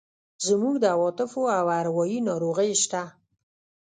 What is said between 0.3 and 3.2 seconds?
زموږ د عواطفو او اروایي ناروغۍ شته.